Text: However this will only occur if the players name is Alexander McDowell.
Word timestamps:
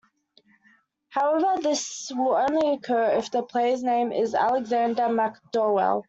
However 1.09 1.61
this 1.61 2.11
will 2.15 2.33
only 2.35 2.73
occur 2.73 3.11
if 3.11 3.29
the 3.29 3.43
players 3.43 3.83
name 3.83 4.11
is 4.11 4.33
Alexander 4.33 5.03
McDowell. 5.03 5.99